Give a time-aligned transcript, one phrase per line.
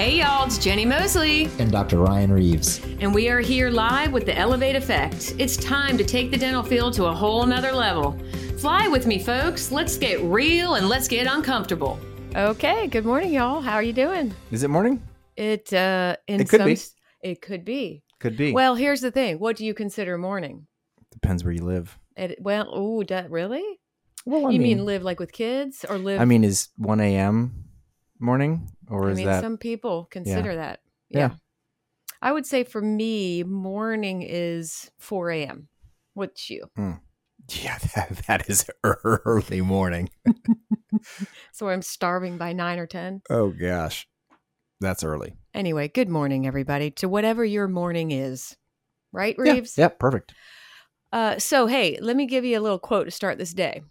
[0.00, 1.50] Hey y'all, it's Jenny Mosley.
[1.58, 1.98] And Dr.
[1.98, 2.80] Ryan Reeves.
[3.00, 5.34] And we are here live with the Elevate Effect.
[5.36, 8.18] It's time to take the dental field to a whole nother level.
[8.56, 9.70] Fly with me, folks.
[9.70, 12.00] Let's get real and let's get uncomfortable.
[12.34, 13.60] Okay, good morning, y'all.
[13.60, 14.32] How are you doing?
[14.50, 15.02] Is it morning?
[15.36, 16.78] It uh in It could some be.
[17.20, 18.02] it could be.
[18.20, 18.52] Could be.
[18.54, 19.38] Well, here's the thing.
[19.38, 20.66] What do you consider morning?
[21.12, 21.98] depends where you live.
[22.16, 23.78] It, well, oh, really?
[24.24, 27.66] Well, I you mean, live like with kids or live I mean, is one a.m.
[28.18, 29.40] morning or I is mean, that?
[29.40, 30.80] some people consider that.
[31.08, 31.32] Yeah.
[32.22, 35.68] I would say for me, morning is 4 a.m.
[36.14, 36.66] What's you?
[36.76, 40.10] Yeah, that, that is early morning.
[41.52, 43.22] So I'm starving by 9 or 10.
[43.30, 44.06] Oh gosh,
[44.80, 45.34] that's early.
[45.54, 48.56] Anyway, good morning, everybody, to whatever your morning is.
[49.12, 49.76] Right, Yeah, Reeves?
[49.76, 50.34] Yep, perfect.
[51.12, 53.82] Uh, so, hey, let me give you a little quote to start this day.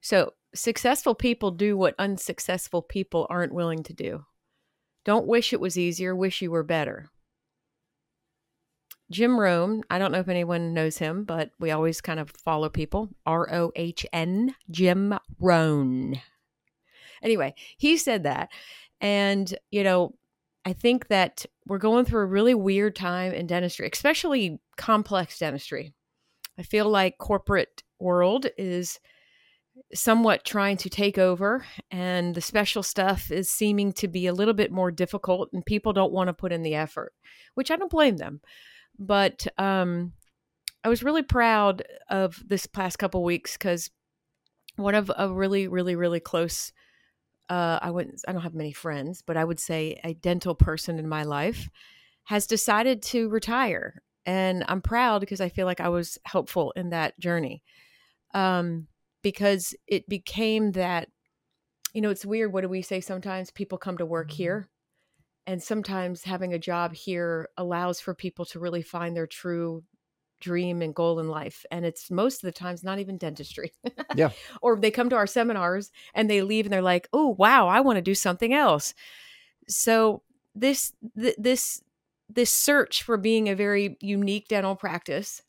[0.00, 4.24] So, successful people do what unsuccessful people aren't willing to do.
[5.04, 7.10] Don't wish it was easier, wish you were better.
[9.10, 12.68] Jim Rohn, I don't know if anyone knows him, but we always kind of follow
[12.68, 13.08] people.
[13.26, 16.20] R O H N, Jim Rohn.
[17.22, 18.50] Anyway, he said that.
[19.00, 20.14] And, you know,
[20.64, 25.92] I think that we're going through a really weird time in dentistry, especially complex dentistry.
[26.58, 29.00] I feel like corporate world is
[29.94, 34.54] somewhat trying to take over and the special stuff is seeming to be a little
[34.54, 37.12] bit more difficult and people don't want to put in the effort,
[37.54, 38.40] which I don't blame them.
[38.98, 40.12] But um
[40.84, 43.90] I was really proud of this past couple weeks cuz
[44.76, 46.72] one of a really really really close
[47.48, 50.98] uh I wouldn't I don't have many friends, but I would say a dental person
[50.98, 51.68] in my life
[52.24, 56.90] has decided to retire and I'm proud because I feel like I was helpful in
[56.90, 57.62] that journey.
[58.34, 58.86] Um,
[59.22, 61.08] because it became that,
[61.92, 62.52] you know, it's weird.
[62.52, 63.50] What do we say sometimes?
[63.50, 64.36] People come to work mm-hmm.
[64.36, 64.68] here,
[65.46, 69.82] and sometimes having a job here allows for people to really find their true
[70.40, 71.64] dream and goal in life.
[71.70, 73.72] And it's most of the times not even dentistry.
[74.14, 74.30] Yeah.
[74.62, 77.80] or they come to our seminars and they leave and they're like, oh, wow, I
[77.80, 78.94] want to do something else.
[79.68, 80.22] So
[80.54, 81.82] this, th- this,
[82.28, 85.42] this search for being a very unique dental practice,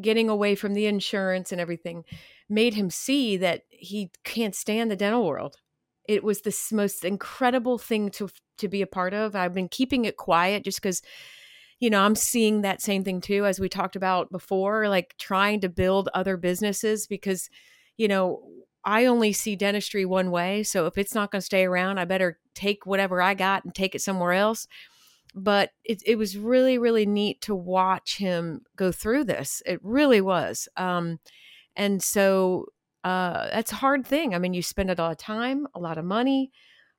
[0.00, 2.04] getting away from the insurance and everything,
[2.48, 5.56] made him see that he can't stand the dental world.
[6.08, 9.36] It was the s- most incredible thing to to be a part of.
[9.36, 11.02] I've been keeping it quiet just because,
[11.80, 15.60] you know, I'm seeing that same thing too, as we talked about before, like trying
[15.60, 17.50] to build other businesses because,
[17.96, 18.42] you know,
[18.84, 20.62] I only see dentistry one way.
[20.62, 23.74] So if it's not going to stay around, I better take whatever I got and
[23.74, 24.66] take it somewhere else
[25.34, 30.20] but it, it was really really neat to watch him go through this it really
[30.20, 31.18] was um,
[31.76, 32.66] and so
[33.04, 34.34] uh, that's a hard thing.
[34.34, 36.50] I mean you spend a lot of time a lot of money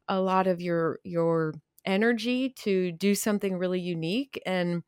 [0.08, 1.54] a lot of your your
[1.86, 4.84] energy to do something really unique and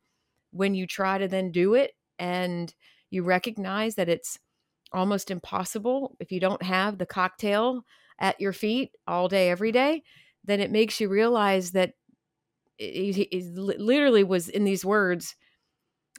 [0.52, 2.74] when you try to then do it and
[3.10, 4.38] you recognize that it's
[4.92, 7.84] almost impossible if you don't have the cocktail
[8.20, 10.02] at your feet all day every day
[10.44, 11.94] then it makes you realize that
[12.80, 15.36] li- literally was in these words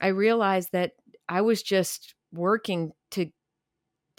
[0.01, 0.93] i realized that
[1.29, 2.91] i was just working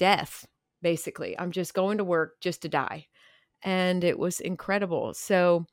[0.02, 0.46] death
[0.82, 1.38] basically.
[1.38, 3.06] I'm just going to work just to die.
[3.62, 5.14] And it was incredible.
[5.14, 5.66] So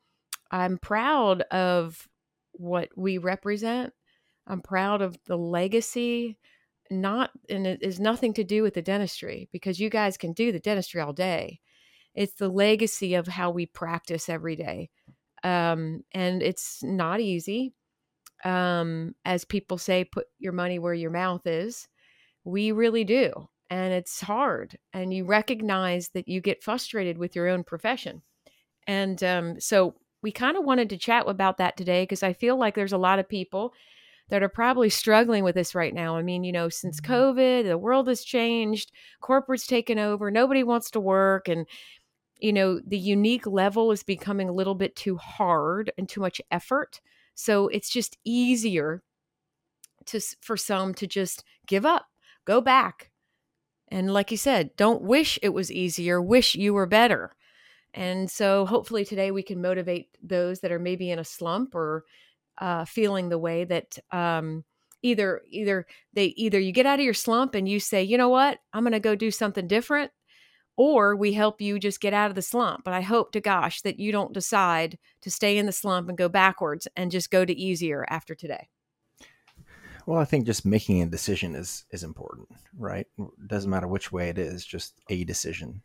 [0.51, 2.07] i'm proud of
[2.53, 3.93] what we represent.
[4.47, 6.37] I'm proud of the legacy.
[6.91, 10.51] Not and it is nothing to do with the dentistry because you guys can do
[10.51, 11.59] the dentistry all day.
[12.15, 14.89] It's the legacy of how we practice every day.
[15.43, 17.73] Um, and it's not easy.
[18.43, 21.87] Um, as people say, put your money where your mouth is.
[22.43, 24.77] We really do, and it's hard.
[24.93, 28.21] And you recognize that you get frustrated with your own profession,
[28.87, 32.57] and um, so we kind of wanted to chat about that today because I feel
[32.57, 33.73] like there's a lot of people
[34.29, 36.15] that are probably struggling with this right now.
[36.17, 38.91] I mean, you know, since COVID, the world has changed,
[39.21, 41.65] corporate's taken over, nobody wants to work, and
[42.39, 46.41] you know the unique level is becoming a little bit too hard and too much
[46.51, 47.01] effort
[47.35, 49.03] so it's just easier
[50.05, 52.07] to for some to just give up
[52.45, 53.08] go back
[53.89, 57.35] and like you said don't wish it was easier wish you were better
[57.93, 62.05] and so hopefully today we can motivate those that are maybe in a slump or
[62.59, 64.63] uh, feeling the way that um,
[65.01, 68.29] either either they either you get out of your slump and you say you know
[68.29, 70.11] what i'm going to go do something different
[70.79, 72.85] or we help you just get out of the slump.
[72.85, 76.17] But I hope to gosh that you don't decide to stay in the slump and
[76.17, 78.69] go backwards and just go to easier after today.
[80.09, 83.05] Well, I think just making a decision is is important, right?
[83.19, 85.83] It doesn't matter which way it is, just a decision.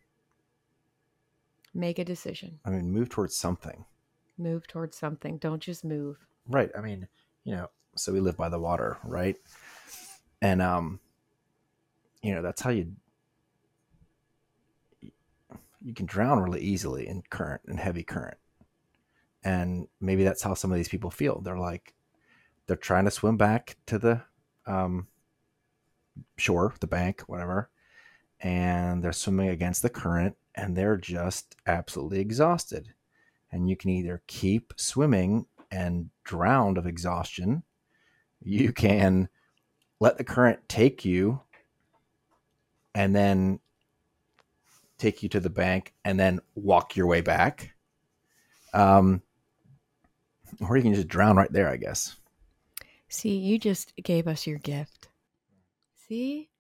[1.75, 2.59] Make a decision.
[2.65, 3.85] I mean, move towards something.
[4.39, 5.37] Move towards something.
[5.37, 6.17] Don't just move.
[6.49, 6.71] Right.
[6.75, 7.07] I mean,
[7.45, 9.37] you know, so we live by the water, right?
[10.41, 11.01] And um
[12.23, 12.93] you know, that's how you
[15.83, 18.39] you can drown really easily in current and heavy current.
[19.45, 21.43] And maybe that's how some of these people feel.
[21.43, 21.93] They're like
[22.67, 24.23] they're trying to swim back to the
[24.67, 25.07] um
[26.37, 27.71] shore, the bank, whatever,
[28.41, 32.95] and they're swimming against the current and they're just absolutely exhausted.
[33.51, 37.63] And you can either keep swimming and drown of exhaustion,
[38.41, 39.29] you can
[40.01, 41.41] let the current take you
[42.95, 43.59] and then
[44.99, 47.75] take you to the bank and then walk your way back.
[48.73, 49.23] Um,
[50.61, 52.17] or you can just drown right there, I guess.
[53.15, 55.09] See, you just gave us your gift.
[56.09, 56.51] See?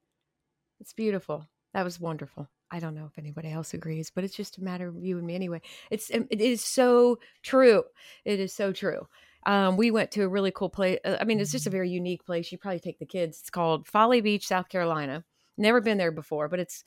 [0.78, 1.48] It's beautiful.
[1.72, 2.48] That was wonderful.
[2.70, 5.26] I don't know if anybody else agrees, but it's just a matter of you and
[5.26, 5.62] me anyway.
[5.90, 7.82] It's um, it is so true.
[8.24, 9.08] It is so true.
[9.46, 11.00] Um, we went to a really cool place.
[11.04, 12.52] Uh, I mean, it's just a very unique place.
[12.52, 13.40] You probably take the kids.
[13.40, 15.24] It's called Folly Beach, South Carolina.
[15.58, 16.84] Never been there before, but it's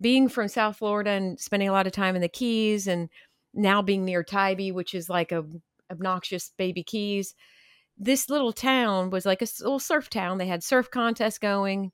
[0.00, 3.08] being from South Florida and spending a lot of time in the Keys, and
[3.54, 5.44] now being near Tybee, which is like a
[5.88, 7.36] obnoxious baby Keys.
[7.96, 10.38] This little town was like a little surf town.
[10.38, 11.92] They had surf contests going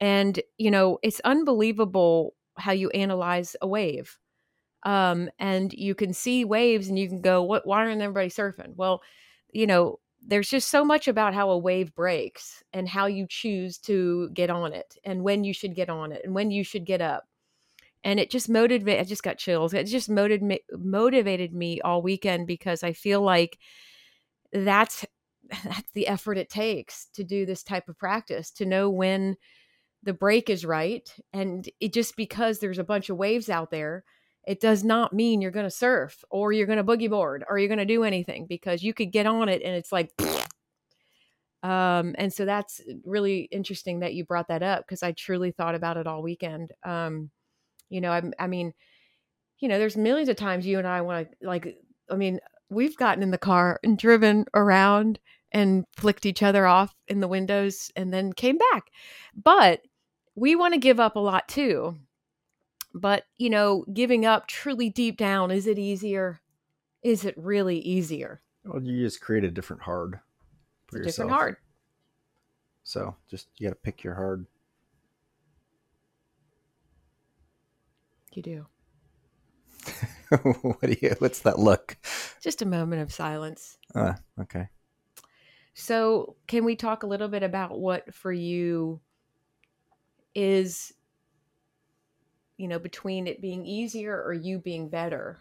[0.00, 4.18] and, you know, it's unbelievable how you analyze a wave.
[4.84, 8.76] Um, and you can see waves and you can go, what, why aren't everybody surfing?
[8.76, 9.02] Well,
[9.52, 13.78] you know, there's just so much about how a wave breaks and how you choose
[13.78, 16.84] to get on it and when you should get on it and when you should
[16.84, 17.24] get up.
[18.02, 19.72] And it just motivated, I just got chills.
[19.72, 23.58] It just motivated me, motivated me all weekend because I feel like
[24.52, 25.06] that's,
[25.64, 29.36] that's the effort it takes to do this type of practice, to know when
[30.04, 34.04] the break is right and it just because there's a bunch of waves out there
[34.46, 37.58] it does not mean you're going to surf or you're going to boogie board or
[37.58, 40.12] you're going to do anything because you could get on it and it's like
[41.62, 45.74] um and so that's really interesting that you brought that up because i truly thought
[45.74, 47.30] about it all weekend um
[47.88, 48.74] you know I, I mean
[49.60, 51.78] you know there's millions of times you and i want to like
[52.10, 52.38] i mean
[52.70, 55.18] we've gotten in the car and driven around
[55.52, 58.90] and flicked each other off in the windows and then came back
[59.34, 59.80] but
[60.34, 61.96] we want to give up a lot too.
[62.92, 66.40] But, you know, giving up truly deep down, is it easier?
[67.02, 68.40] Is it really easier?
[68.64, 70.20] Well, you just create a different hard
[70.86, 71.14] for yourself.
[71.14, 71.56] Different hard.
[72.84, 74.46] So just you got to pick your hard.
[78.32, 78.66] You do.
[80.62, 81.14] what do you?
[81.18, 81.96] What's that look?
[82.40, 83.78] Just a moment of silence.
[83.94, 84.68] Uh, okay.
[85.74, 89.00] So, can we talk a little bit about what for you
[90.34, 90.92] is
[92.56, 95.38] you know between it being easier or you being better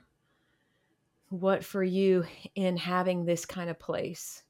[1.30, 2.24] what for you
[2.56, 4.44] in having this kind of place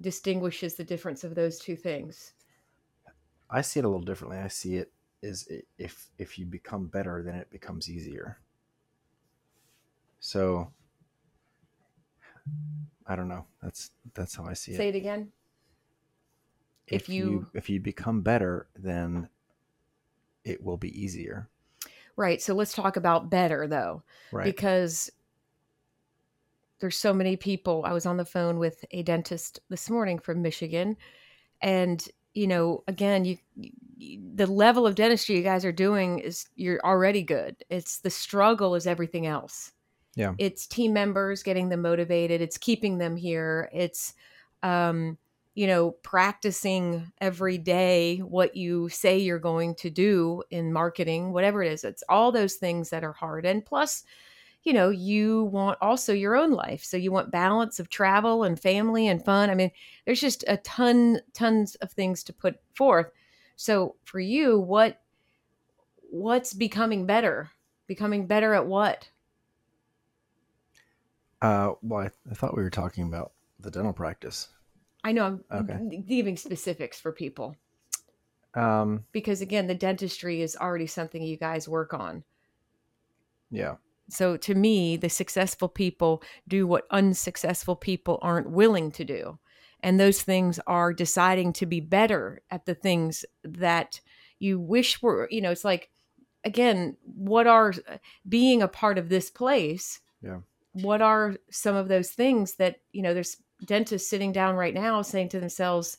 [0.00, 2.32] distinguishes the difference of those two things
[3.50, 4.92] i see it a little differently i see it
[5.22, 5.48] is
[5.78, 8.38] if if you become better then it becomes easier
[10.22, 10.72] so
[13.06, 15.30] i don't know that's that's how i see say it say it again
[16.86, 19.28] if, you, you if you become better, then
[20.44, 21.48] it will be easier.
[22.16, 22.42] Right.
[22.42, 24.02] So let's talk about better though.
[24.30, 24.44] Right.
[24.44, 25.10] Because
[26.80, 27.84] there's so many people.
[27.86, 30.96] I was on the phone with a dentist this morning from Michigan
[31.60, 33.70] and you know, again, you, you
[34.34, 37.62] the level of dentistry you guys are doing is you're already good.
[37.68, 39.72] It's the struggle is everything else.
[40.14, 40.34] Yeah.
[40.38, 43.68] It's team members getting them motivated, it's keeping them here.
[43.72, 44.14] It's
[44.62, 45.18] um
[45.54, 51.62] you know, practicing every day what you say you're going to do in marketing, whatever
[51.62, 51.84] it is.
[51.84, 53.44] It's all those things that are hard.
[53.44, 54.04] And plus,
[54.62, 56.82] you know, you want also your own life.
[56.84, 59.50] So you want balance of travel and family and fun.
[59.50, 59.72] I mean,
[60.06, 63.10] there's just a ton, tons of things to put forth.
[63.56, 65.00] So for you, what
[66.10, 67.50] what's becoming better?
[67.86, 69.08] Becoming better at what?
[71.42, 74.48] Uh, well, I, I thought we were talking about the dental practice.
[75.04, 75.96] I know I'm okay.
[76.08, 77.56] giving specifics for people.
[78.54, 82.22] Um, because again, the dentistry is already something you guys work on.
[83.50, 83.76] Yeah.
[84.08, 89.38] So to me, the successful people do what unsuccessful people aren't willing to do.
[89.82, 94.00] And those things are deciding to be better at the things that
[94.38, 95.90] you wish were, you know, it's like,
[96.44, 97.72] again, what are
[98.28, 100.00] being a part of this place?
[100.22, 100.38] Yeah.
[100.72, 105.02] What are some of those things that, you know, there's dentists sitting down right now
[105.02, 105.98] saying to themselves,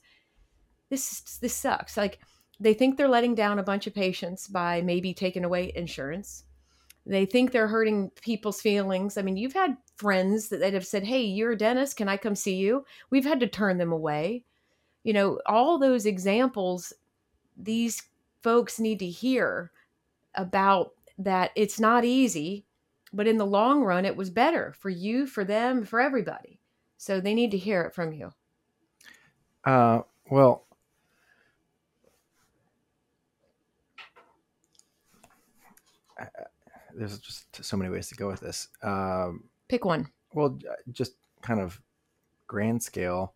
[0.89, 2.19] "This this sucks." Like
[2.59, 6.43] they think they're letting down a bunch of patients by maybe taking away insurance.
[7.05, 9.17] They think they're hurting people's feelings.
[9.17, 11.97] I mean, you've had friends that, have said, Hey, you're a dentist.
[11.97, 12.85] Can I come see you?
[13.09, 14.45] We've had to turn them away.
[15.03, 16.93] You know, all those examples,
[17.57, 18.01] these
[18.41, 19.71] folks need to hear
[20.35, 22.65] about that it's not easy,
[23.13, 26.59] but in the long run, it was better for you, for them, for everybody.
[26.97, 28.33] So they need to hear it from you.
[29.63, 30.65] Uh, well,
[36.95, 38.67] there's just so many ways to go with this.
[38.81, 40.09] Um, Pick one.
[40.33, 40.59] Well,
[40.91, 41.81] just kind of
[42.47, 43.33] grand scale,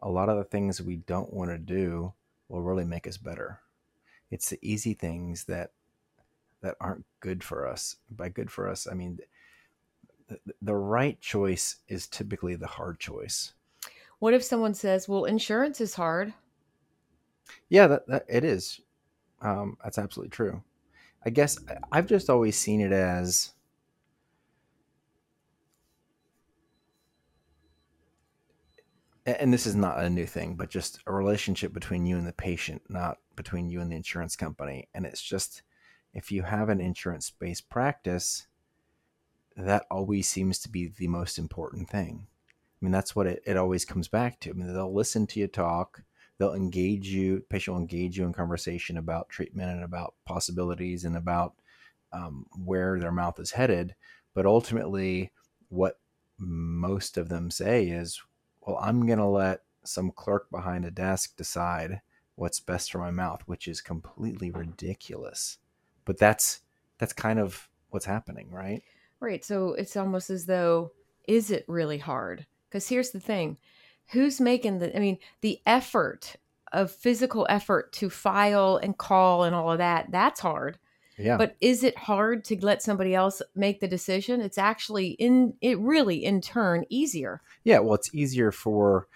[0.00, 2.12] a lot of the things we don't want to do
[2.48, 3.60] will really make us better.
[4.30, 5.70] It's the easy things that
[6.66, 7.96] that aren't good for us.
[8.10, 9.18] By good for us, I mean
[10.28, 13.54] the, the right choice is typically the hard choice.
[14.18, 16.34] What if someone says, "Well, insurance is hard"?
[17.68, 18.80] Yeah, that, that it is.
[19.40, 20.62] Um, that's absolutely true.
[21.24, 21.58] I guess
[21.92, 23.52] I've just always seen it as
[29.26, 32.32] and this is not a new thing, but just a relationship between you and the
[32.32, 34.88] patient, not between you and the insurance company.
[34.94, 35.62] And it's just
[36.16, 38.46] if you have an insurance based practice,
[39.54, 42.26] that always seems to be the most important thing.
[42.48, 44.50] I mean, that's what it, it always comes back to.
[44.50, 46.02] I mean, they'll listen to you talk,
[46.38, 51.18] they'll engage you, patient will engage you in conversation about treatment and about possibilities and
[51.18, 51.52] about
[52.14, 53.94] um, where their mouth is headed.
[54.32, 55.32] But ultimately,
[55.68, 56.00] what
[56.38, 58.22] most of them say is,
[58.62, 62.00] well, I'm going to let some clerk behind a desk decide
[62.36, 65.58] what's best for my mouth, which is completely ridiculous.
[66.06, 66.62] But that's
[66.98, 68.82] that's kind of what's happening, right?
[69.20, 69.44] Right.
[69.44, 70.92] So it's almost as though
[71.28, 72.46] is it really hard?
[72.68, 73.58] Because here's the thing.
[74.12, 76.36] Who's making the I mean, the effort
[76.72, 80.78] of physical effort to file and call and all of that, that's hard.
[81.18, 81.38] Yeah.
[81.38, 84.40] But is it hard to let somebody else make the decision?
[84.40, 87.40] It's actually in it really in turn easier.
[87.64, 89.08] Yeah, well it's easier for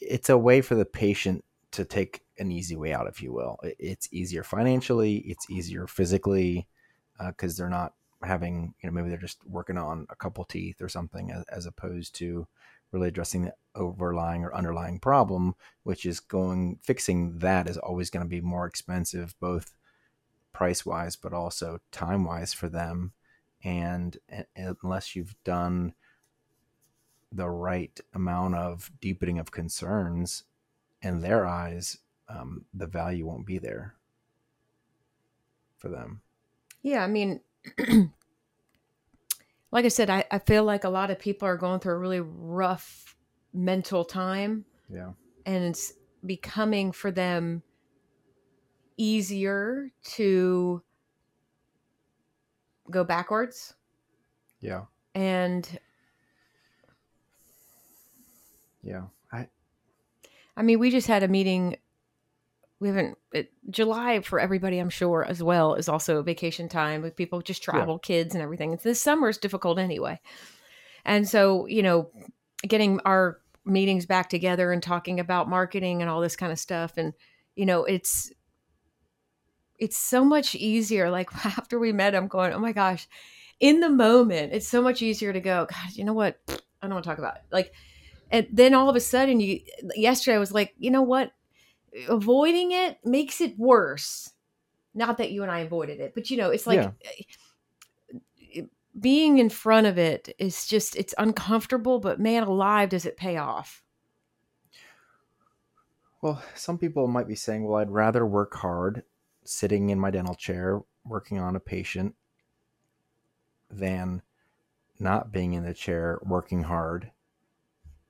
[0.00, 3.58] it's a way for the patient to take an easy way out if you will.
[3.62, 6.66] It's easier financially, it's easier physically
[7.18, 10.80] because uh, they're not having, you know, maybe they're just working on a couple teeth
[10.80, 12.46] or something as, as opposed to
[12.92, 18.24] really addressing the overlying or underlying problem, which is going fixing that is always going
[18.24, 19.74] to be more expensive, both
[20.52, 23.12] price wise, but also time wise for them.
[23.64, 25.94] And, and unless you've done
[27.30, 30.44] the right amount of deepening of concerns
[31.02, 33.94] in their eyes, um, the value won't be there
[35.76, 36.22] for them.
[36.82, 37.40] Yeah, I mean,
[39.70, 41.98] like I said, I, I feel like a lot of people are going through a
[41.98, 43.16] really rough
[43.52, 44.64] mental time.
[44.88, 45.12] Yeah.
[45.44, 45.92] And it's
[46.24, 47.62] becoming for them
[48.96, 50.82] easier to
[52.90, 53.74] go backwards.
[54.60, 54.82] Yeah.
[55.14, 55.68] And
[58.82, 59.02] yeah,
[60.56, 61.76] I mean, we just had a meeting
[62.80, 67.14] we haven't it, July for everybody I'm sure as well is also vacation time with
[67.14, 68.06] people just travel yeah.
[68.06, 68.76] kids and everything.
[68.82, 70.20] This summer is difficult anyway.
[71.04, 72.10] And so, you know,
[72.66, 76.94] getting our meetings back together and talking about marketing and all this kind of stuff
[76.96, 77.14] and
[77.54, 78.32] you know, it's
[79.78, 81.10] it's so much easier.
[81.10, 83.08] Like after we met, I'm going, oh my gosh,
[83.60, 86.40] in the moment, it's so much easier to go, God, you know what?
[86.48, 87.42] I don't want to talk about it.
[87.50, 87.72] Like,
[88.32, 89.60] and then all of a sudden, you,
[89.94, 91.32] yesterday I was like, you know what?
[92.08, 94.32] Avoiding it makes it worse.
[94.94, 96.90] Not that you and I avoided it, but you know, it's like yeah.
[98.56, 98.62] Eh,
[98.98, 103.36] being in front of it is just, it's uncomfortable, but man alive, does it pay
[103.36, 103.82] off?
[106.20, 109.02] Well, some people might be saying, well, I'd rather work hard
[109.44, 112.14] sitting in my dental chair working on a patient
[113.70, 114.22] than
[114.98, 117.10] not being in the chair working hard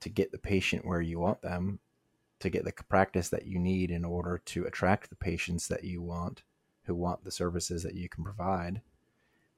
[0.03, 1.79] to get the patient where you want them
[2.41, 6.03] to get the practice that you need in order to attract the patients that you
[6.03, 6.43] want
[6.85, 8.83] who want the services that you can provide.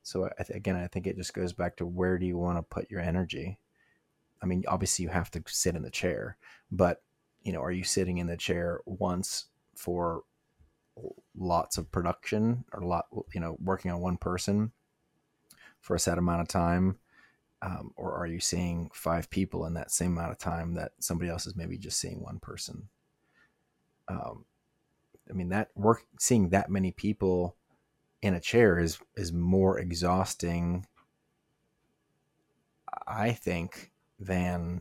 [0.02, 2.58] So I th- again i think it just goes back to where do you want
[2.58, 3.58] to put your energy?
[4.42, 6.36] I mean obviously you have to sit in the chair
[6.70, 7.02] but
[7.42, 10.24] you know are you sitting in the chair once for
[11.36, 14.72] lots of production or lot you know working on one person
[15.80, 16.98] for a set amount of time
[17.64, 21.30] um, or are you seeing five people in that same amount of time that somebody
[21.30, 22.88] else is maybe just seeing one person?
[24.06, 24.44] Um,
[25.30, 27.56] i mean that work seeing that many people
[28.22, 30.86] in a chair is is more exhausting
[33.06, 34.80] i think than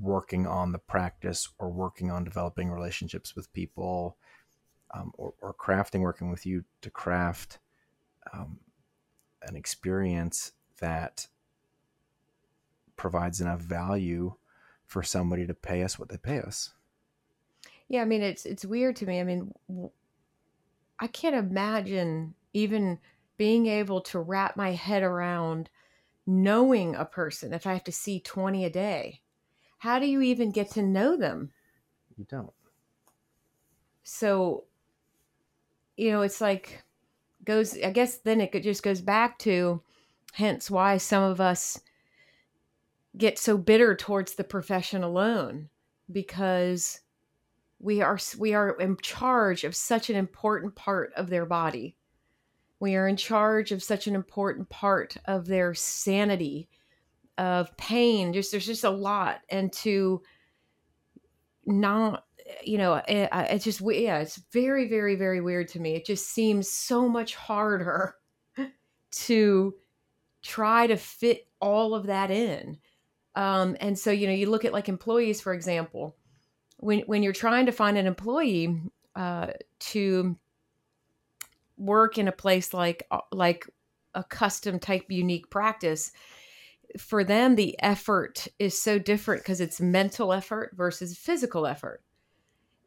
[0.00, 4.16] working on the practice or working on developing relationships with people
[4.94, 7.58] um, or, or, crafting, working with you to craft
[8.32, 8.58] um,
[9.42, 11.28] an experience that
[12.98, 14.34] provides enough value
[14.86, 16.74] for somebody to pay us what they pay us.
[17.88, 19.20] Yeah, I mean it's it's weird to me.
[19.20, 19.54] I mean,
[20.98, 22.98] I can't imagine even
[23.38, 25.70] being able to wrap my head around
[26.26, 29.22] knowing a person if I have to see 20 a day.
[29.78, 31.52] How do you even get to know them?
[32.16, 32.52] You don't.
[34.02, 34.64] So,
[35.96, 36.82] you know, it's like
[37.44, 39.80] goes I guess then it just goes back to
[40.32, 41.80] hence why some of us
[43.18, 45.68] get so bitter towards the profession alone
[46.10, 47.00] because
[47.80, 51.96] we are we are in charge of such an important part of their body.
[52.80, 56.68] We are in charge of such an important part of their sanity
[57.36, 58.32] of pain.
[58.32, 59.40] Just there's just a lot.
[59.50, 60.22] And to
[61.66, 62.24] not
[62.64, 65.94] you know eh, it, it's just yeah it's very very very weird to me.
[65.94, 68.14] It just seems so much harder
[69.10, 69.74] to
[70.42, 72.78] try to fit all of that in
[73.38, 76.16] um, and so you know you look at like employees for example
[76.78, 78.82] when when you're trying to find an employee
[79.14, 79.46] uh,
[79.78, 80.36] to
[81.76, 83.64] work in a place like uh, like
[84.14, 86.10] a custom type unique practice
[86.98, 92.02] for them the effort is so different because it's mental effort versus physical effort.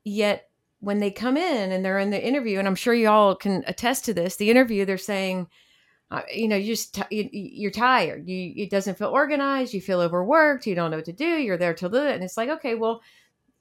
[0.04, 3.36] Yet when they come in and they're in the interview and i'm sure you all
[3.36, 5.48] can attest to this the interview they're saying
[6.12, 9.82] uh, you know you just t- you, are tired you it doesn't feel organized you
[9.82, 12.38] feel overworked you don't know what to do you're there to do it and it's
[12.38, 13.02] like okay well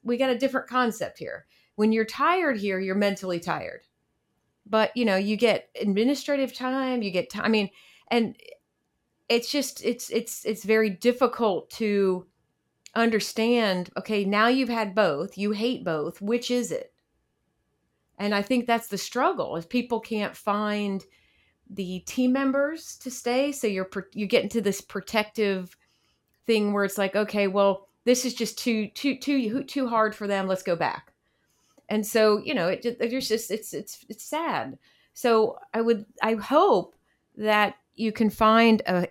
[0.02, 1.46] we got a different concept here.
[1.76, 3.82] When you're tired here, you're mentally tired.
[4.66, 7.44] But, you know, you get administrative time, you get time.
[7.44, 7.70] I mean,
[8.08, 8.36] and
[9.28, 12.26] it's just it's it's it's very difficult to
[12.94, 16.92] understand, okay, now you've had both, you hate both, which is it?
[18.18, 21.04] And I think that's the struggle is people can't find
[21.72, 25.76] the team members to stay so you're you get into this protective
[26.46, 30.26] thing where it's like okay well this is just too too too too hard for
[30.26, 31.12] them let's go back.
[31.88, 34.78] And so you know it, it's just it's it's it's sad.
[35.12, 36.94] So i would i hope
[37.36, 39.06] that you can find a,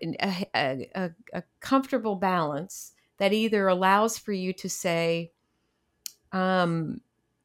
[0.56, 5.32] a, a, a comfortable balance that either allows for you to say
[6.32, 7.02] um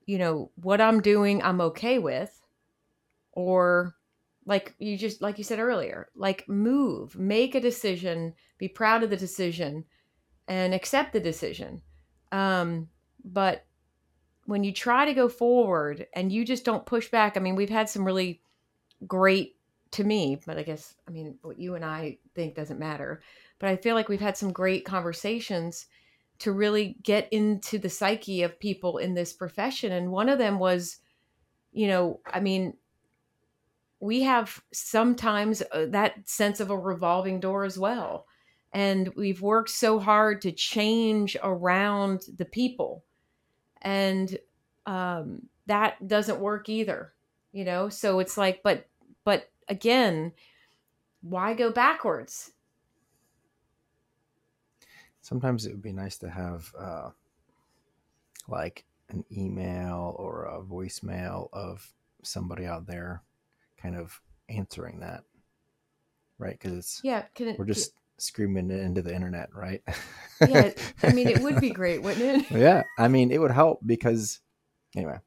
[0.07, 2.41] you know what i'm doing i'm okay with
[3.33, 3.95] or
[4.47, 9.11] like you just like you said earlier like move make a decision be proud of
[9.11, 9.85] the decision
[10.49, 11.83] and accept the decision.
[12.33, 12.89] Um,
[13.25, 13.65] but
[14.47, 17.71] when you try to go forward and you just don't push back, I mean, we've
[17.71, 18.43] had some really
[19.07, 19.57] great
[19.93, 23.23] to me, but I guess, I mean, what you and I think doesn't matter.
[23.59, 25.87] But I feel like we've had some great conversations
[26.41, 29.93] to really get into the psyche of people in this profession.
[29.93, 30.99] And one of them was,
[31.73, 32.75] you know, I mean,
[34.05, 38.27] we have sometimes uh, that sense of a revolving door as well.
[38.73, 43.05] And we've worked so hard to change around the people.
[43.81, 44.37] And
[44.87, 47.15] um, that doesn't work either
[47.55, 47.89] you know?
[47.89, 48.87] So it's like but
[49.25, 50.33] but again
[51.23, 52.51] why go backwards?
[55.23, 57.11] Sometimes it would be nice to have uh,
[58.47, 61.91] like an email or a voicemail of
[62.23, 63.23] somebody out there
[63.85, 65.25] kind of answering that
[66.39, 69.83] right because it's yeah it, we're just screaming it into the internet, right?
[70.47, 70.71] yeah,
[71.03, 72.51] I mean, it would be great, wouldn't it?
[72.51, 74.41] yeah, I mean, it would help because,
[74.97, 75.19] anyway,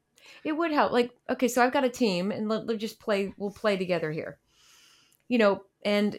[0.44, 0.92] it would help.
[0.92, 3.32] Like, okay, so I've got a team, and let, us just play.
[3.36, 4.38] We'll play together here,
[5.28, 5.64] you know.
[5.84, 6.18] And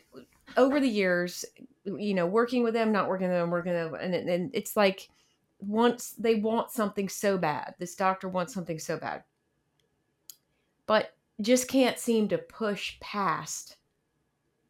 [0.57, 1.45] over the years,
[1.83, 4.75] you know, working with them, not working with them, working with them, and, and it's
[4.77, 5.09] like
[5.59, 9.23] once they want something so bad, this doctor wants something so bad,
[10.87, 13.77] but just can't seem to push past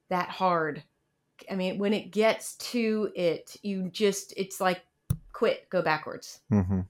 [0.10, 0.84] that hard
[1.49, 4.82] I mean, when it gets to it, you just, it's like
[5.34, 6.41] quit, go backwards.
[6.51, 6.82] Mm-hmm.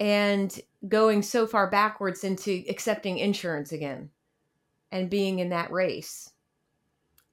[0.00, 4.10] And going so far backwards into accepting insurance again
[4.90, 6.30] and being in that race.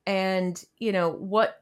[0.05, 1.61] And, you know, what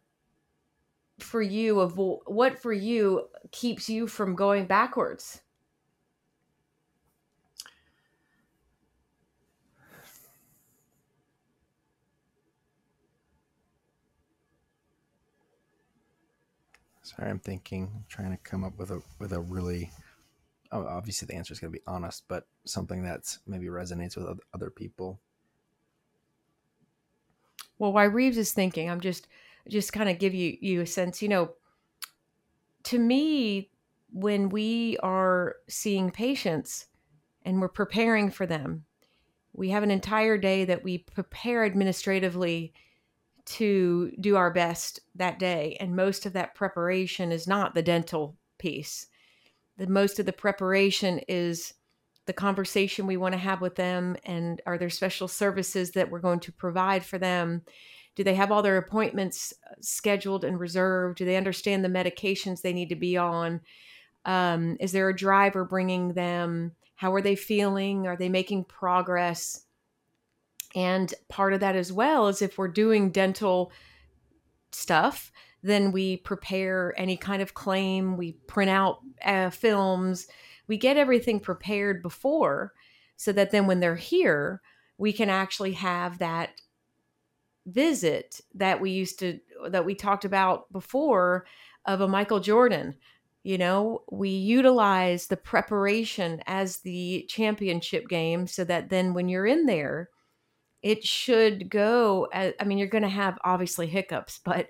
[1.20, 5.42] for you, of what for you keeps you from going backwards?
[17.18, 19.92] Sorry, I'm thinking, trying to come up with a with a really.
[20.72, 24.38] Oh, obviously, the answer is going to be honest, but something that's maybe resonates with
[24.54, 25.20] other people.
[27.80, 29.28] Well, why Reeves is thinking, I'm just
[29.68, 31.22] just kind of give you you a sense.
[31.22, 31.52] You know,
[32.84, 33.72] to me,
[34.12, 36.88] when we are seeing patients
[37.44, 38.86] and we're preparing for them,
[39.54, 42.74] we have an entire day that we prepare administratively
[43.48, 45.78] to do our best that day.
[45.80, 49.08] And most of that preparation is not the dental piece.
[49.78, 51.74] The most of the preparation is
[52.26, 56.20] the conversation we want to have with them and are there special services that we're
[56.20, 57.62] going to provide for them?
[58.16, 61.18] Do they have all their appointments uh, scheduled and reserved?
[61.18, 63.62] Do they understand the medications they need to be on?
[64.26, 66.74] Um, is there a driver bringing them?
[66.96, 68.08] How are they feeling?
[68.08, 69.67] Are they making progress
[70.78, 73.72] and part of that as well is if we're doing dental
[74.72, 75.32] stuff,
[75.64, 80.28] then we prepare any kind of claim, we print out uh, films,
[80.68, 82.74] we get everything prepared before
[83.16, 84.62] so that then when they're here,
[85.00, 86.52] we can actually have that
[87.66, 91.48] visit that we used to that we talked about before
[91.86, 92.94] of a Michael Jordan.
[93.42, 99.48] You know, we utilize the preparation as the championship game so that then when you're
[99.48, 100.12] in there,
[100.82, 104.68] it should go as, i mean you're going to have obviously hiccups but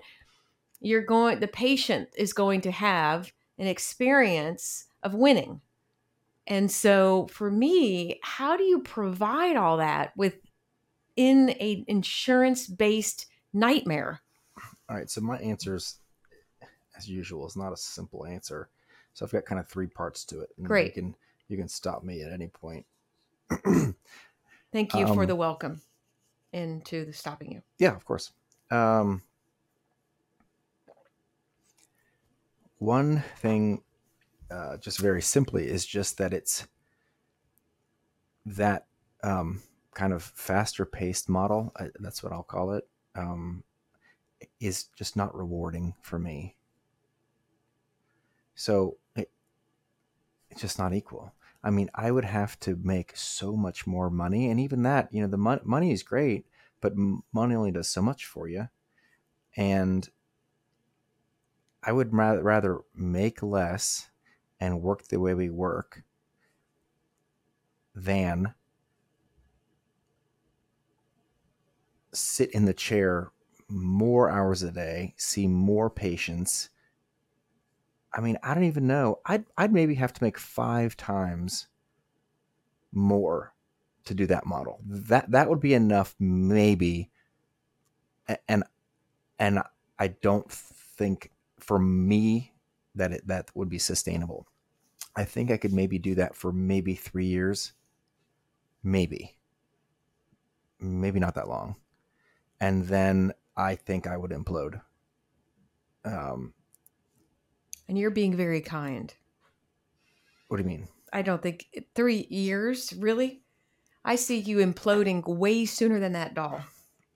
[0.80, 5.60] you're going the patient is going to have an experience of winning.
[6.46, 10.40] And so for me how do you provide all that within
[11.18, 14.20] a insurance based nightmare?
[14.88, 15.98] All right so my answer is
[16.96, 18.68] as usual is not a simple answer.
[19.14, 21.14] So i've got kind of three parts to it great you can
[21.48, 22.86] you can stop me at any point.
[24.70, 25.80] Thank you um, for the welcome
[26.52, 27.62] into the stopping you.
[27.78, 28.32] Yeah, of course.
[28.70, 29.22] Um,
[32.78, 33.82] one thing,
[34.50, 36.66] uh, just very simply, is just that it's
[38.46, 38.86] that
[39.22, 39.62] um,
[39.94, 41.72] kind of faster paced model.
[41.76, 42.86] I, that's what I'll call it.
[43.14, 43.64] Um,
[44.60, 46.56] is just not rewarding for me.
[48.54, 49.30] So it,
[50.50, 51.32] it's just not equal.
[51.62, 55.20] I mean, I would have to make so much more money, and even that, you
[55.20, 56.46] know, the mo- money is great,
[56.80, 56.94] but
[57.32, 58.68] money only does so much for you.
[59.56, 60.08] And
[61.82, 64.10] I would rather, rather make less
[64.60, 66.04] and work the way we work
[67.94, 68.54] than
[72.12, 73.30] sit in the chair
[73.68, 76.70] more hours a day, see more patients,
[78.18, 79.20] I mean, I don't even know.
[79.24, 81.68] I'd I'd maybe have to make five times
[82.92, 83.54] more
[84.06, 84.80] to do that model.
[84.84, 87.12] That that would be enough, maybe.
[88.48, 88.64] And
[89.38, 89.62] and
[90.00, 92.54] I don't think for me
[92.96, 94.48] that it that would be sustainable.
[95.14, 97.72] I think I could maybe do that for maybe three years,
[98.82, 99.38] maybe,
[100.80, 101.76] maybe not that long,
[102.60, 104.80] and then I think I would implode.
[106.04, 106.54] Um,
[107.88, 109.12] and you're being very kind.
[110.48, 110.88] What do you mean?
[111.12, 113.42] I don't think three years, really.
[114.04, 116.60] I see you imploding way sooner than that doll.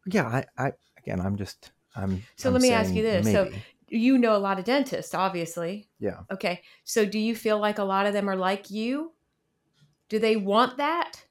[0.07, 2.23] Yeah, I, I again, I'm just, I'm.
[2.37, 3.51] So I'm let me ask you this: maybe.
[3.51, 3.59] so
[3.89, 5.89] you know a lot of dentists, obviously.
[5.99, 6.21] Yeah.
[6.31, 9.13] Okay, so do you feel like a lot of them are like you?
[10.09, 11.25] Do they want that?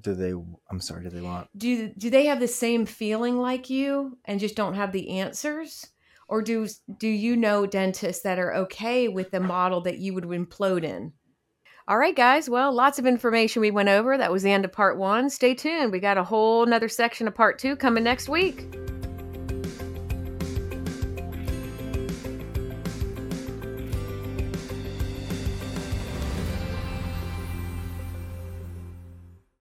[0.00, 0.32] Do they?
[0.70, 1.04] I'm sorry.
[1.04, 1.48] Do they want?
[1.56, 5.86] Do Do they have the same feeling like you and just don't have the answers?
[6.28, 6.66] Or do
[6.98, 11.12] do you know dentists that are okay with the model that you would implode in?
[11.86, 12.48] All right guys.
[12.48, 14.16] Well lots of information we went over.
[14.16, 15.30] That was the end of part one.
[15.30, 15.92] Stay tuned.
[15.92, 18.66] We got a whole nother section of part two coming next week